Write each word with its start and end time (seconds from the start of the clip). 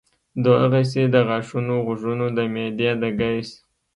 دغسې 0.45 1.03
د 1.13 1.15
غاښونو، 1.27 1.75
غوږونو، 1.85 2.25
د 2.37 2.39
معدې 2.53 2.89
د 3.01 3.03
ګېس، 3.19 3.49